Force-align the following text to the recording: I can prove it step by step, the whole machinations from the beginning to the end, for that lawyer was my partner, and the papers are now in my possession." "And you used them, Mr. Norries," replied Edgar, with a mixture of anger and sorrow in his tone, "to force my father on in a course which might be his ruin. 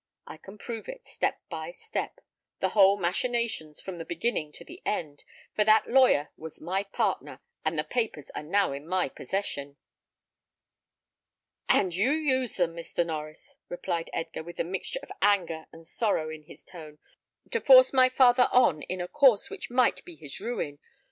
I 0.25 0.37
can 0.37 0.57
prove 0.57 0.89
it 0.89 1.07
step 1.07 1.39
by 1.47 1.69
step, 1.71 2.21
the 2.59 2.69
whole 2.69 2.97
machinations 2.97 3.79
from 3.79 3.99
the 3.99 4.03
beginning 4.03 4.51
to 4.53 4.65
the 4.65 4.81
end, 4.83 5.23
for 5.55 5.63
that 5.63 5.87
lawyer 5.91 6.31
was 6.35 6.59
my 6.59 6.81
partner, 6.81 7.39
and 7.63 7.77
the 7.77 7.83
papers 7.83 8.31
are 8.33 8.41
now 8.41 8.71
in 8.71 8.87
my 8.87 9.09
possession." 9.09 9.77
"And 11.69 11.93
you 11.93 12.09
used 12.13 12.57
them, 12.57 12.75
Mr. 12.75 13.05
Norries," 13.05 13.57
replied 13.69 14.09
Edgar, 14.11 14.41
with 14.41 14.59
a 14.59 14.63
mixture 14.63 14.97
of 15.03 15.11
anger 15.21 15.67
and 15.71 15.85
sorrow 15.87 16.31
in 16.31 16.45
his 16.45 16.65
tone, 16.65 16.97
"to 17.51 17.61
force 17.61 17.93
my 17.93 18.09
father 18.09 18.49
on 18.51 18.81
in 18.81 19.01
a 19.01 19.07
course 19.07 19.51
which 19.51 19.69
might 19.69 20.03
be 20.03 20.15
his 20.15 20.39
ruin. 20.39 20.79